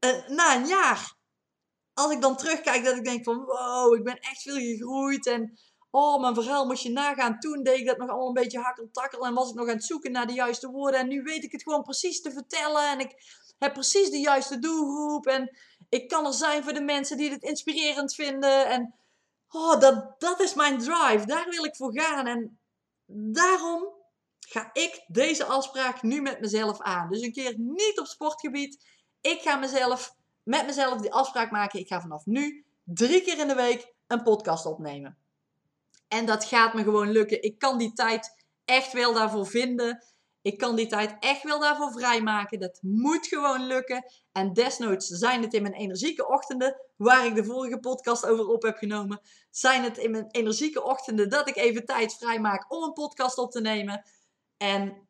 uh, 0.00 0.28
na 0.28 0.56
een 0.56 0.66
jaar. 0.66 1.16
Als 1.94 2.12
ik 2.12 2.20
dan 2.20 2.36
terugkijk, 2.36 2.84
dat 2.84 2.96
ik 2.96 3.04
denk 3.04 3.24
van 3.24 3.44
wow, 3.44 3.94
ik 3.94 4.04
ben 4.04 4.18
echt 4.18 4.42
veel 4.42 4.56
gegroeid 4.56 5.26
en 5.26 5.58
Oh, 5.96 6.20
mijn 6.20 6.34
verhaal 6.34 6.66
moest 6.66 6.82
je 6.82 6.90
nagaan. 6.90 7.38
Toen 7.38 7.62
deed 7.62 7.78
ik 7.78 7.86
dat 7.86 7.98
nog 7.98 8.08
allemaal 8.08 8.26
een 8.26 8.32
beetje 8.32 8.58
hakkeltakkel. 8.58 9.26
En 9.26 9.34
was 9.34 9.48
ik 9.48 9.54
nog 9.54 9.68
aan 9.68 9.74
het 9.74 9.84
zoeken 9.84 10.12
naar 10.12 10.26
de 10.26 10.32
juiste 10.32 10.70
woorden. 10.70 11.00
En 11.00 11.08
nu 11.08 11.22
weet 11.22 11.44
ik 11.44 11.52
het 11.52 11.62
gewoon 11.62 11.82
precies 11.82 12.20
te 12.20 12.32
vertellen. 12.32 12.90
En 12.90 12.98
ik 12.98 13.14
heb 13.58 13.72
precies 13.72 14.10
de 14.10 14.18
juiste 14.18 14.58
doelgroep. 14.58 15.26
En 15.26 15.56
ik 15.88 16.08
kan 16.08 16.26
er 16.26 16.32
zijn 16.32 16.62
voor 16.62 16.72
de 16.72 16.80
mensen 16.80 17.16
die 17.16 17.30
het 17.30 17.42
inspirerend 17.42 18.14
vinden. 18.14 18.66
En 18.66 18.94
oh, 19.48 19.80
dat, 19.80 20.20
dat 20.20 20.40
is 20.40 20.54
mijn 20.54 20.78
drive. 20.78 21.26
Daar 21.26 21.48
wil 21.48 21.64
ik 21.64 21.76
voor 21.76 22.00
gaan. 22.00 22.26
En 22.26 22.58
daarom 23.32 23.88
ga 24.40 24.70
ik 24.72 25.04
deze 25.06 25.44
afspraak 25.44 26.02
nu 26.02 26.20
met 26.20 26.40
mezelf 26.40 26.80
aan. 26.80 27.10
Dus 27.10 27.20
een 27.20 27.32
keer 27.32 27.54
niet 27.58 28.00
op 28.00 28.06
sportgebied. 28.06 28.84
Ik 29.20 29.40
ga 29.40 29.56
mezelf, 29.56 30.14
met 30.42 30.66
mezelf 30.66 31.00
die 31.00 31.12
afspraak 31.12 31.50
maken. 31.50 31.80
Ik 31.80 31.88
ga 31.88 32.00
vanaf 32.00 32.26
nu 32.26 32.64
drie 32.84 33.22
keer 33.22 33.38
in 33.38 33.48
de 33.48 33.54
week 33.54 33.92
een 34.06 34.22
podcast 34.22 34.66
opnemen. 34.66 35.23
En 36.08 36.26
dat 36.26 36.44
gaat 36.44 36.74
me 36.74 36.82
gewoon 36.82 37.10
lukken. 37.10 37.42
Ik 37.42 37.58
kan 37.58 37.78
die 37.78 37.92
tijd 37.92 38.46
echt 38.64 38.92
wel 38.92 39.12
daarvoor 39.12 39.46
vinden. 39.46 40.04
Ik 40.42 40.58
kan 40.58 40.76
die 40.76 40.86
tijd 40.86 41.16
echt 41.20 41.42
wel 41.42 41.60
daarvoor 41.60 41.92
vrijmaken. 41.92 42.60
Dat 42.60 42.78
moet 42.82 43.26
gewoon 43.26 43.66
lukken. 43.66 44.04
En 44.32 44.52
desnoods 44.52 45.06
zijn 45.06 45.42
het 45.42 45.54
in 45.54 45.62
mijn 45.62 45.74
energieke 45.74 46.28
ochtenden, 46.28 46.80
waar 46.96 47.26
ik 47.26 47.34
de 47.34 47.44
vorige 47.44 47.78
podcast 47.78 48.26
over 48.26 48.48
op 48.48 48.62
heb 48.62 48.76
genomen, 48.76 49.20
zijn 49.50 49.82
het 49.82 49.98
in 49.98 50.10
mijn 50.10 50.30
energieke 50.30 50.82
ochtenden 50.82 51.30
dat 51.30 51.48
ik 51.48 51.56
even 51.56 51.84
tijd 51.84 52.14
vrijmaak 52.14 52.72
om 52.72 52.82
een 52.82 52.92
podcast 52.92 53.38
op 53.38 53.50
te 53.50 53.60
nemen. 53.60 54.04
En 54.56 55.08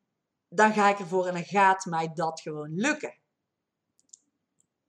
dan 0.48 0.72
ga 0.72 0.88
ik 0.88 0.98
ervoor 0.98 1.26
en 1.26 1.34
dan 1.34 1.44
gaat 1.44 1.84
mij 1.84 2.10
dat 2.14 2.40
gewoon 2.40 2.74
lukken. 2.74 3.18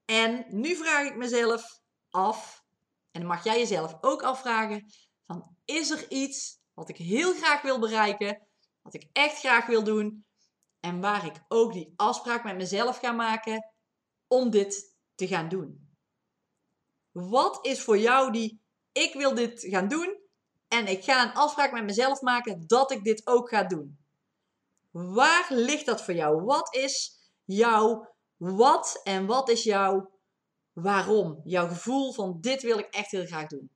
En 0.05 0.45
nu 0.49 0.75
vraag 0.75 1.05
ik 1.05 1.15
mezelf 1.15 1.81
af, 2.09 2.63
en 3.11 3.19
dan 3.19 3.29
mag 3.29 3.43
jij 3.43 3.59
jezelf 3.59 3.97
ook 4.01 4.21
afvragen, 4.23 4.85
is 5.65 5.89
er 5.89 6.11
iets 6.11 6.59
wat 6.73 6.89
ik 6.89 6.97
heel 6.97 7.33
graag 7.33 7.61
wil 7.61 7.79
bereiken, 7.79 8.47
wat 8.81 8.93
ik 8.93 9.09
echt 9.11 9.39
graag 9.39 9.65
wil 9.65 9.83
doen 9.83 10.25
en 10.79 11.01
waar 11.01 11.25
ik 11.25 11.43
ook 11.47 11.73
die 11.73 11.93
afspraak 11.95 12.43
met 12.43 12.55
mezelf 12.55 12.97
ga 12.97 13.11
maken 13.11 13.73
om 14.27 14.49
dit 14.49 14.95
te 15.15 15.27
gaan 15.27 15.49
doen. 15.49 15.89
Wat 17.11 17.65
is 17.65 17.81
voor 17.81 17.97
jou 17.97 18.31
die 18.31 18.61
ik 18.91 19.13
wil 19.13 19.33
dit 19.35 19.65
gaan 19.69 19.87
doen 19.87 20.19
en 20.67 20.87
ik 20.87 21.03
ga 21.03 21.23
een 21.23 21.33
afspraak 21.33 21.71
met 21.71 21.83
mezelf 21.83 22.21
maken 22.21 22.67
dat 22.67 22.91
ik 22.91 23.03
dit 23.03 23.27
ook 23.27 23.49
ga 23.49 23.63
doen? 23.63 23.97
Waar 24.91 25.47
ligt 25.49 25.85
dat 25.85 26.03
voor 26.03 26.13
jou? 26.13 26.43
Wat 26.43 26.75
is 26.75 27.19
jouw 27.43 28.15
wat 28.37 29.01
en 29.03 29.25
wat 29.25 29.49
is 29.49 29.63
jouw 29.63 30.11
waarom? 30.73 31.41
Jouw 31.43 31.67
gevoel 31.67 32.13
van 32.13 32.37
dit 32.41 32.61
wil 32.61 32.77
ik 32.77 32.93
echt 32.93 33.11
heel 33.11 33.25
graag 33.25 33.47
doen. 33.47 33.74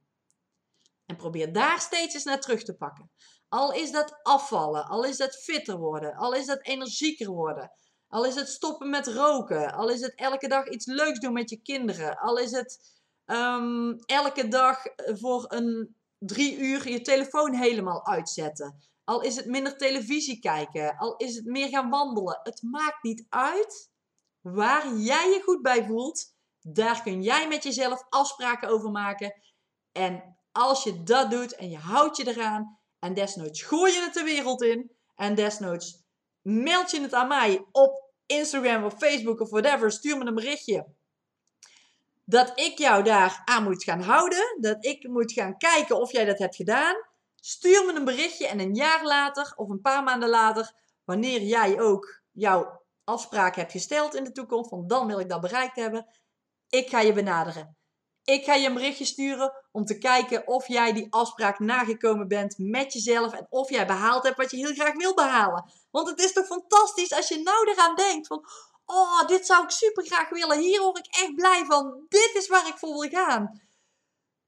En 1.10 1.16
probeer 1.16 1.54
daar 1.54 1.80
steeds 1.80 2.14
eens 2.14 2.24
naar 2.24 2.40
terug 2.40 2.64
te 2.64 2.76
pakken. 2.76 3.12
Al 3.48 3.74
is 3.74 3.92
dat 3.92 4.20
afvallen, 4.24 4.86
al 4.86 5.04
is 5.04 5.18
dat 5.18 5.36
fitter 5.36 5.78
worden, 5.78 6.16
al 6.16 6.34
is 6.34 6.46
dat 6.46 6.66
energieker 6.66 7.30
worden, 7.30 7.72
al 8.08 8.26
is 8.26 8.36
het 8.36 8.48
stoppen 8.48 8.90
met 8.90 9.08
roken, 9.08 9.74
al 9.74 9.90
is 9.90 10.02
het 10.02 10.16
elke 10.16 10.48
dag 10.48 10.68
iets 10.68 10.86
leuks 10.86 11.20
doen 11.20 11.34
met 11.34 11.50
je 11.50 11.62
kinderen, 11.62 12.18
al 12.18 12.38
is 12.38 12.52
het 12.52 13.00
ehm, 13.26 13.94
elke 14.06 14.48
dag 14.48 14.82
voor 14.96 15.46
een 15.48 15.96
drie 16.18 16.58
uur 16.58 16.90
je 16.90 17.02
telefoon 17.02 17.54
helemaal 17.54 18.06
uitzetten, 18.06 18.80
al 19.04 19.22
is 19.22 19.36
het 19.36 19.46
minder 19.46 19.78
televisie 19.78 20.40
kijken, 20.40 20.98
al 20.98 21.16
is 21.16 21.36
het 21.36 21.46
meer 21.46 21.68
gaan 21.70 21.90
wandelen. 21.90 22.40
Het 22.44 22.62
maakt 22.62 23.04
niet 23.04 23.26
uit 23.30 23.90
waar 24.42 24.96
jij 24.96 25.30
je 25.30 25.42
goed 25.44 25.62
bij 25.62 25.86
voelt. 25.86 26.34
Daar 26.62 27.02
kun 27.02 27.24
jij 27.24 27.48
met 27.48 27.64
jezelf 27.64 28.06
afspraken 28.10 28.70
over 28.70 28.92
maken. 28.92 29.34
En 29.92 30.39
als 30.52 30.84
je 30.84 31.04
dat 31.04 31.32
doet 31.32 31.56
en 31.56 31.70
je 31.70 31.78
houdt 31.78 32.18
je 32.18 32.28
eraan 32.28 32.80
en 33.00 33.14
desnoods 33.14 33.62
gooi 33.62 33.94
je 33.94 34.02
het 34.02 34.14
de 34.14 34.24
wereld 34.24 34.62
in 34.62 34.92
en 35.16 35.36
desnoods 35.36 36.04
meld 36.42 36.92
je 36.92 37.02
het 37.02 37.14
aan 37.14 37.28
mij 37.28 37.66
op 37.72 38.10
Instagram 38.26 38.84
of 38.84 38.94
Facebook 38.98 39.40
of 39.40 39.50
whatever, 39.50 39.92
stuur 39.92 40.18
me 40.18 40.26
een 40.26 40.36
berichtje. 40.36 40.88
Dat 42.26 42.60
ik 42.60 42.78
jou 42.78 43.04
daar 43.04 43.42
aan 43.46 43.64
moet 43.64 43.84
gaan 43.84 44.02
houden, 44.02 44.58
dat 44.60 44.86
ik 44.86 45.08
moet 45.08 45.32
gaan 45.32 45.58
kijken 45.58 46.00
of 46.00 46.12
jij 46.12 46.26
dat 46.26 46.40
hebt 46.40 46.56
gedaan. 46.56 46.96
Stuur 47.36 47.86
me 47.86 47.94
een 47.94 48.06
berichtje 48.06 48.48
en 48.48 48.60
een 48.60 48.76
jaar 48.76 49.06
later 49.06 49.54
of 49.56 49.70
een 49.70 49.82
paar 49.82 50.04
maanden 50.04 50.30
later, 50.30 50.74
wanneer 51.04 51.42
jij 51.42 51.80
ook 51.80 52.22
jouw 52.32 52.82
afspraak 53.04 53.56
hebt 53.56 53.72
gesteld 53.72 54.16
in 54.16 54.24
de 54.24 54.32
toekomst, 54.32 54.70
van 54.70 54.88
dan 54.88 55.08
wil 55.08 55.20
ik 55.20 55.30
dat 55.30 55.42
bereikt 55.42 55.76
hebben, 55.76 56.08
ik 56.70 56.90
ga 56.90 57.00
je 57.00 57.14
benaderen. 57.14 57.78
Ik 58.30 58.44
ga 58.44 58.54
je 58.54 58.68
een 58.68 58.74
berichtje 58.74 59.06
sturen 59.06 59.54
om 59.72 59.86
te 59.86 59.98
kijken 59.98 60.48
of 60.48 60.68
jij 60.68 60.94
die 60.94 61.08
afspraak 61.10 61.60
nagekomen 61.60 62.28
bent 62.28 62.56
met 62.58 62.94
jezelf 62.94 63.34
en 63.34 63.48
of 63.50 63.70
jij 63.70 63.88
behaald 63.88 64.24
hebt 64.24 64.38
wat 64.38 64.52
je 64.52 64.58
heel 64.58 64.74
graag 64.74 64.94
wil 64.94 65.14
behalen. 65.14 65.72
Want 65.92 66.10
het 66.10 66.20
is 66.20 66.34
toch 66.34 66.46
fantastisch 66.46 67.14
als 67.14 67.28
je 67.28 67.42
nou 67.42 67.72
eraan 67.72 67.96
denkt 67.96 68.28
van, 68.28 68.46
oh, 68.86 69.28
dit 69.28 69.46
zou 69.46 69.64
ik 69.64 69.70
super 69.70 70.06
graag 70.06 70.30
willen, 70.30 70.60
hier 70.60 70.82
word 70.82 70.98
ik 70.98 71.16
echt 71.16 71.36
blij 71.36 71.66
van, 71.66 72.06
dit 72.10 72.32
is 72.34 72.48
waar 72.48 72.68
ik 72.68 72.78
voor 72.78 73.00
wil 73.00 73.10
gaan. 73.10 73.62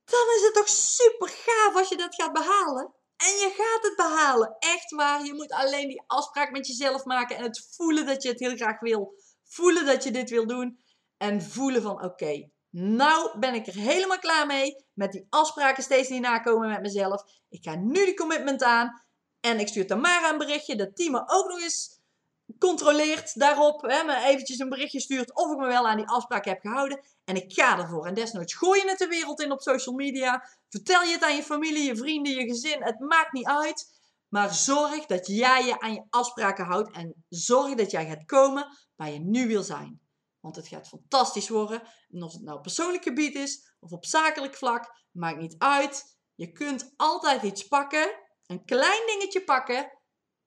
Dan 0.06 0.26
is 0.36 0.42
het 0.44 0.54
toch 0.54 0.70
super 0.70 1.30
gaaf 1.30 1.76
als 1.76 1.90
je 1.90 1.98
dat 1.98 2.16
gaat 2.16 2.34
behalen. 2.34 2.94
En 3.18 3.28
je 3.28 3.54
gaat 3.58 3.84
het 3.84 3.96
behalen. 3.96 4.56
Echt 4.60 4.92
waar. 4.92 5.26
Je 5.26 5.34
moet 5.34 5.52
alleen 5.52 5.88
die 5.88 6.04
afspraak 6.08 6.52
met 6.52 6.68
jezelf 6.68 7.06
maken. 7.06 7.38
En 7.38 7.44
het 7.44 7.68
voelen 7.76 8.06
dat 8.06 8.24
je 8.24 8.30
het 8.30 8.40
heel 8.40 8.56
graag 8.56 8.80
wil. 8.80 9.14
Voelen 9.44 9.86
dat 9.86 10.04
je 10.04 10.12
dit 10.12 10.30
wil 10.30 10.48
doen. 10.48 10.80
En 11.18 11.42
voelen 11.42 11.82
van 11.82 12.04
oké, 12.04 12.50
nou 12.72 13.40
ben 13.40 13.54
ik 13.54 13.68
er 13.68 13.74
helemaal 13.74 14.20
klaar 14.20 14.46
mee. 14.46 14.86
Met 14.94 15.12
die 15.12 15.28
afspraken 15.30 15.84
steeds 15.84 16.10
niet 16.10 16.22
nakomen 16.22 16.70
met 16.70 16.82
mezelf. 16.82 17.24
Ik 17.50 17.64
ga 17.64 17.76
nu 17.76 18.06
die 18.06 18.14
commitment 18.14 18.64
aan. 18.64 19.02
En 19.40 19.60
ik 19.60 19.68
stuur 19.68 19.88
Tamara 19.88 20.32
een 20.32 20.38
berichtje. 20.38 20.76
Dat 20.76 20.96
team 20.96 21.12
me 21.12 21.24
ook 21.26 21.48
nog 21.48 21.62
eens 21.62 22.00
controleert 22.60 23.40
daarop. 23.40 23.82
Hè, 23.82 24.04
me 24.04 24.16
eventjes 24.26 24.60
een 24.60 24.70
berichtje 24.70 25.00
stuurt 25.00 25.36
of 25.36 25.52
ik 25.52 25.58
me 25.58 25.68
wel 25.68 25.88
aan 25.88 25.98
die 25.98 26.08
afspraak 26.08 26.46
heb 26.46 26.60
gehouden. 26.62 27.02
En 27.24 27.36
ik 27.36 27.54
ga 27.54 27.80
ervoor. 27.80 28.06
En 28.06 28.14
desnoods 28.14 28.54
gooi 28.54 28.82
je 28.82 28.90
het 28.90 29.00
de 29.00 29.08
wereld 29.08 29.42
in 29.42 29.52
op 29.52 29.62
social 29.62 29.96
media. 29.96 30.44
Vertel 30.70 31.04
je 31.04 31.12
het 31.12 31.24
aan 31.24 31.36
je 31.36 31.44
familie, 31.44 31.84
je 31.84 31.96
vrienden, 31.96 32.34
je 32.34 32.48
gezin. 32.48 32.84
Het 32.84 33.00
maakt 33.00 33.32
niet 33.32 33.48
uit. 33.48 34.00
Maar 34.28 34.54
zorg 34.54 35.06
dat 35.06 35.28
jij 35.28 35.66
je 35.66 35.80
aan 35.80 35.94
je 35.94 36.04
afspraken 36.10 36.66
houdt. 36.66 36.92
En 36.92 37.26
zorg 37.30 37.76
dat 37.76 37.92
jij 37.92 38.06
gaat 38.06 38.26
komen 38.26 38.68
waar 38.96 39.12
je 39.12 39.20
nu 39.20 39.48
wil 39.48 39.64
zijn. 39.64 40.01
Want 40.42 40.56
het 40.56 40.68
gaat 40.68 40.88
fantastisch 40.88 41.50
worden. 41.50 41.82
En 42.10 42.24
of 42.24 42.34
het 42.34 42.42
nou 42.42 42.62
persoonlijk 42.62 43.04
gebied 43.04 43.36
is 43.36 43.76
of 43.80 43.92
op 43.92 44.06
zakelijk 44.06 44.56
vlak, 44.56 45.06
maakt 45.12 45.40
niet 45.40 45.56
uit. 45.58 46.20
Je 46.36 46.52
kunt 46.52 46.94
altijd 46.98 47.42
iets 47.42 47.68
pakken, 47.68 48.20
een 48.46 48.66
klein 48.66 49.06
dingetje 49.06 49.44
pakken, 49.44 50.00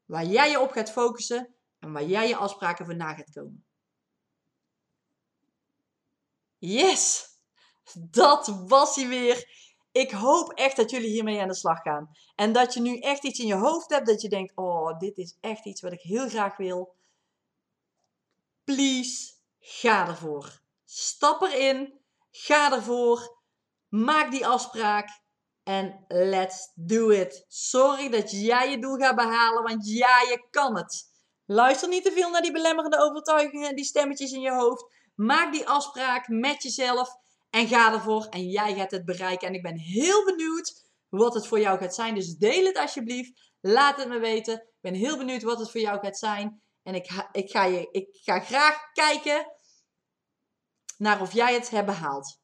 waar 0.04 0.24
jij 0.24 0.50
je 0.50 0.60
op 0.60 0.70
gaat 0.70 0.90
focussen 0.90 1.54
en 1.78 1.92
waar 1.92 2.04
jij 2.04 2.28
je 2.28 2.36
afspraken 2.36 2.84
voor 2.84 2.96
na 2.96 3.14
gaat 3.14 3.30
komen. 3.30 3.66
Yes! 6.58 7.32
Dat 8.10 8.46
was 8.66 8.96
hij 8.96 9.08
weer. 9.08 9.52
Ik 9.92 10.10
hoop 10.10 10.52
echt 10.52 10.76
dat 10.76 10.90
jullie 10.90 11.10
hiermee 11.10 11.40
aan 11.40 11.48
de 11.48 11.54
slag 11.54 11.80
gaan. 11.80 12.10
En 12.34 12.52
dat 12.52 12.74
je 12.74 12.80
nu 12.80 12.98
echt 12.98 13.24
iets 13.24 13.38
in 13.38 13.46
je 13.46 13.54
hoofd 13.54 13.90
hebt 13.90 14.06
dat 14.06 14.22
je 14.22 14.28
denkt: 14.28 14.52
oh, 14.56 14.98
dit 14.98 15.16
is 15.16 15.36
echt 15.40 15.66
iets 15.66 15.80
wat 15.80 15.92
ik 15.92 16.00
heel 16.00 16.28
graag 16.28 16.56
wil. 16.56 16.94
Please, 18.64 19.32
ga 19.64 20.08
ervoor. 20.08 20.60
Stap 20.84 21.42
erin. 21.42 22.00
Ga 22.30 22.72
ervoor. 22.72 23.38
Maak 23.88 24.30
die 24.30 24.46
afspraak. 24.46 25.22
En 25.62 26.04
let's 26.08 26.72
do 26.74 27.10
it. 27.10 27.44
Zorg 27.48 28.08
dat 28.08 28.30
jij 28.30 28.70
je 28.70 28.78
doel 28.78 28.96
gaat 28.96 29.16
behalen, 29.16 29.62
want 29.62 29.88
ja, 29.88 30.20
je 30.20 30.46
kan 30.50 30.76
het. 30.76 31.12
Luister 31.44 31.88
niet 31.88 32.04
te 32.04 32.12
veel 32.12 32.30
naar 32.30 32.42
die 32.42 32.52
belemmerende 32.52 32.98
overtuigingen 32.98 33.68
en 33.68 33.76
die 33.76 33.84
stemmetjes 33.84 34.32
in 34.32 34.40
je 34.40 34.52
hoofd. 34.52 34.84
Maak 35.14 35.52
die 35.52 35.68
afspraak 35.68 36.28
met 36.28 36.62
jezelf 36.62 37.10
en 37.50 37.68
ga 37.68 37.92
ervoor 37.92 38.24
en 38.24 38.48
jij 38.48 38.74
gaat 38.74 38.90
het 38.90 39.04
bereiken. 39.04 39.48
En 39.48 39.54
ik 39.54 39.62
ben 39.62 39.78
heel 39.78 40.24
benieuwd 40.24 40.88
wat 41.08 41.34
het 41.34 41.46
voor 41.46 41.60
jou 41.60 41.78
gaat 41.78 41.94
zijn. 41.94 42.14
Dus 42.14 42.36
deel 42.36 42.64
het 42.64 42.78
alsjeblieft. 42.78 43.52
Laat 43.60 43.96
het 43.96 44.08
me 44.08 44.18
weten. 44.18 44.54
Ik 44.54 44.80
ben 44.80 44.94
heel 44.94 45.16
benieuwd 45.16 45.42
wat 45.42 45.58
het 45.58 45.70
voor 45.70 45.80
jou 45.80 45.98
gaat 46.00 46.18
zijn. 46.18 46.62
En 46.82 46.94
ik, 46.94 47.26
ik, 47.32 47.50
ga, 47.50 47.64
je, 47.64 47.88
ik 47.90 48.08
ga 48.22 48.40
graag 48.40 48.92
kijken 48.92 49.53
naar 50.98 51.20
of 51.20 51.32
jij 51.32 51.54
het 51.54 51.70
hebt 51.70 51.86
behaald. 51.86 52.38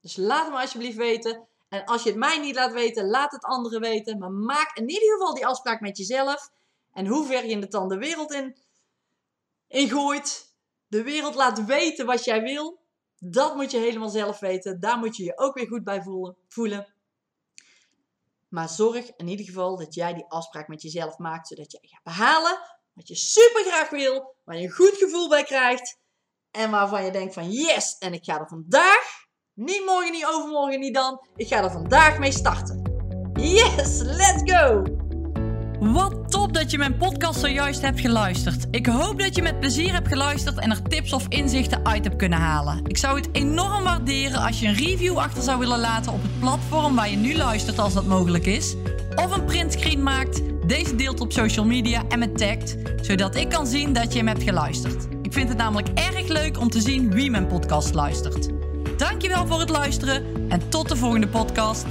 Dus 0.00 0.16
laat 0.16 0.50
me 0.50 0.60
alsjeblieft 0.60 0.96
weten. 0.96 1.48
En 1.68 1.84
als 1.84 2.02
je 2.02 2.08
het 2.08 2.18
mij 2.18 2.38
niet 2.38 2.54
laat 2.54 2.72
weten, 2.72 3.06
laat 3.06 3.32
het 3.32 3.44
anderen 3.44 3.80
weten. 3.80 4.18
Maar 4.18 4.30
maak 4.30 4.76
in 4.76 4.88
ieder 4.88 5.08
geval 5.08 5.34
die 5.34 5.46
afspraak 5.46 5.80
met 5.80 5.96
jezelf. 5.96 6.50
En 6.92 7.06
hoe 7.06 7.26
ver 7.26 7.46
je 7.46 7.58
het 7.58 7.70
dan 7.70 7.88
de 7.88 7.98
wereld 7.98 8.32
in, 8.32 8.56
in 9.68 9.88
gooit. 9.88 10.54
De 10.86 11.02
wereld 11.02 11.34
laat 11.34 11.64
weten 11.64 12.06
wat 12.06 12.24
jij 12.24 12.42
wil. 12.42 12.78
Dat 13.18 13.56
moet 13.56 13.70
je 13.70 13.78
helemaal 13.78 14.08
zelf 14.08 14.38
weten. 14.38 14.80
Daar 14.80 14.98
moet 14.98 15.16
je 15.16 15.24
je 15.24 15.38
ook 15.38 15.54
weer 15.54 15.66
goed 15.66 15.84
bij 15.84 16.02
voelen. 16.48 16.94
Maar 18.48 18.68
zorg 18.68 19.10
in 19.16 19.28
ieder 19.28 19.46
geval 19.46 19.76
dat 19.76 19.94
jij 19.94 20.14
die 20.14 20.26
afspraak 20.28 20.68
met 20.68 20.82
jezelf 20.82 21.18
maakt. 21.18 21.48
Zodat 21.48 21.72
je 21.72 21.78
gaat 21.82 22.02
behalen 22.02 22.58
wat 22.92 23.08
je 23.08 23.14
super 23.14 23.64
graag 23.64 23.90
wil. 23.90 24.34
Waar 24.44 24.56
je 24.56 24.64
een 24.64 24.72
goed 24.72 24.96
gevoel 24.96 25.28
bij 25.28 25.44
krijgt. 25.44 25.98
En 26.56 26.70
waarvan 26.70 27.04
je 27.04 27.10
denkt 27.10 27.34
van 27.34 27.50
yes, 27.50 27.96
en 27.98 28.12
ik 28.12 28.24
ga 28.24 28.40
er 28.40 28.48
vandaag, 28.48 29.24
niet 29.54 29.82
morgen, 29.86 30.12
niet 30.12 30.26
overmorgen, 30.26 30.80
niet 30.80 30.94
dan. 30.94 31.20
Ik 31.34 31.48
ga 31.48 31.62
er 31.62 31.70
vandaag 31.70 32.18
mee 32.18 32.32
starten. 32.32 32.82
Yes, 33.32 34.00
let's 34.00 34.52
go! 34.52 34.82
Wat 35.80 36.30
top 36.30 36.54
dat 36.54 36.70
je 36.70 36.78
mijn 36.78 36.96
podcast 36.96 37.40
zojuist 37.40 37.80
hebt 37.80 38.00
geluisterd. 38.00 38.66
Ik 38.70 38.86
hoop 38.86 39.18
dat 39.18 39.36
je 39.36 39.42
met 39.42 39.60
plezier 39.60 39.92
hebt 39.92 40.08
geluisterd 40.08 40.58
en 40.58 40.70
er 40.70 40.82
tips 40.82 41.12
of 41.12 41.26
inzichten 41.28 41.86
uit 41.86 42.04
hebt 42.04 42.16
kunnen 42.16 42.38
halen. 42.38 42.84
Ik 42.84 42.96
zou 42.96 43.16
het 43.16 43.28
enorm 43.32 43.84
waarderen 43.84 44.40
als 44.40 44.60
je 44.60 44.66
een 44.66 44.74
review 44.74 45.18
achter 45.18 45.42
zou 45.42 45.58
willen 45.58 45.80
laten 45.80 46.12
op 46.12 46.22
het 46.22 46.40
platform 46.40 46.94
waar 46.94 47.10
je 47.10 47.16
nu 47.16 47.36
luistert 47.36 47.78
als 47.78 47.94
dat 47.94 48.06
mogelijk 48.06 48.46
is. 48.46 48.76
Of 49.14 49.36
een 49.36 49.44
printscreen 49.44 50.02
maakt, 50.02 50.42
deze 50.68 50.94
deelt 50.94 51.20
op 51.20 51.32
social 51.32 51.64
media 51.64 52.02
en 52.08 52.18
me 52.18 52.32
tagt, 52.32 52.76
zodat 53.00 53.36
ik 53.36 53.48
kan 53.48 53.66
zien 53.66 53.92
dat 53.92 54.12
je 54.12 54.18
hem 54.18 54.28
hebt 54.28 54.42
geluisterd. 54.42 55.15
Ik 55.26 55.32
vind 55.32 55.48
het 55.48 55.58
namelijk 55.58 55.88
erg 55.94 56.28
leuk 56.28 56.58
om 56.58 56.70
te 56.70 56.80
zien 56.80 57.10
wie 57.10 57.30
mijn 57.30 57.46
podcast 57.46 57.94
luistert. 57.94 58.48
Dankjewel 58.96 59.46
voor 59.46 59.60
het 59.60 59.68
luisteren 59.68 60.24
en 60.48 60.68
tot 60.68 60.88
de 60.88 60.96
volgende 60.96 61.28
podcast. 61.28 61.86